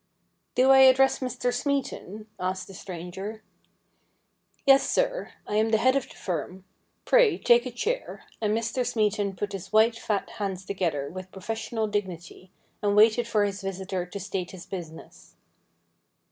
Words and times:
'Do 0.55 0.71
I 0.71 0.79
address 0.79 1.19
Mr. 1.19 1.53
Smeaton?' 1.53 2.25
asked 2.39 2.65
the 2.65 2.73
stranger.' 2.73 3.43
Yes, 4.65 4.89
sir. 4.89 5.33
I 5.45 5.57
am 5.57 5.69
the 5.69 5.77
head 5.77 5.95
of 5.95 6.09
the 6.09 6.15
firm. 6.15 6.65
Pray, 7.05 7.37
take 7.37 7.67
a 7.67 7.71
chair,' 7.71 8.23
and 8.41 8.57
Mr. 8.57 8.83
Smeaton 8.83 9.35
put 9.35 9.53
his 9.53 9.71
white, 9.71 9.95
fat 9.99 10.27
hands 10.39 10.65
together 10.65 11.07
with 11.11 11.31
professional 11.31 11.85
dignity, 11.85 12.49
and 12.81 12.95
waited 12.95 13.27
for 13.27 13.45
his 13.45 13.61
visitor 13.61 14.07
to 14.07 14.19
state 14.19 14.49
his 14.49 14.65
business. 14.65 15.35